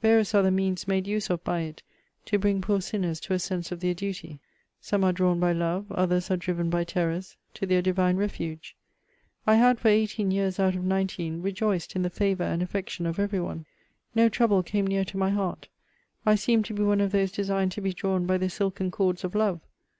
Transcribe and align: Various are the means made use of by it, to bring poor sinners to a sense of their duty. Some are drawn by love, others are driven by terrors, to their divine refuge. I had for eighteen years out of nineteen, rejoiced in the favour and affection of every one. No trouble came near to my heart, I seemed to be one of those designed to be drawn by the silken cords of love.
Various 0.00 0.32
are 0.32 0.44
the 0.44 0.52
means 0.52 0.86
made 0.86 1.08
use 1.08 1.28
of 1.28 1.42
by 1.42 1.62
it, 1.62 1.82
to 2.26 2.38
bring 2.38 2.60
poor 2.60 2.80
sinners 2.80 3.18
to 3.22 3.32
a 3.32 3.40
sense 3.40 3.72
of 3.72 3.80
their 3.80 3.94
duty. 3.94 4.38
Some 4.80 5.02
are 5.02 5.12
drawn 5.12 5.40
by 5.40 5.52
love, 5.52 5.90
others 5.90 6.30
are 6.30 6.36
driven 6.36 6.70
by 6.70 6.84
terrors, 6.84 7.36
to 7.54 7.66
their 7.66 7.82
divine 7.82 8.16
refuge. 8.16 8.76
I 9.44 9.56
had 9.56 9.80
for 9.80 9.88
eighteen 9.88 10.30
years 10.30 10.60
out 10.60 10.76
of 10.76 10.84
nineteen, 10.84 11.42
rejoiced 11.42 11.96
in 11.96 12.02
the 12.02 12.10
favour 12.10 12.44
and 12.44 12.62
affection 12.62 13.06
of 13.06 13.18
every 13.18 13.40
one. 13.40 13.66
No 14.14 14.28
trouble 14.28 14.62
came 14.62 14.86
near 14.86 15.04
to 15.04 15.18
my 15.18 15.30
heart, 15.30 15.66
I 16.24 16.36
seemed 16.36 16.64
to 16.66 16.74
be 16.74 16.84
one 16.84 17.00
of 17.00 17.10
those 17.10 17.32
designed 17.32 17.72
to 17.72 17.80
be 17.80 17.92
drawn 17.92 18.24
by 18.24 18.38
the 18.38 18.50
silken 18.50 18.92
cords 18.92 19.24
of 19.24 19.34
love. 19.34 19.58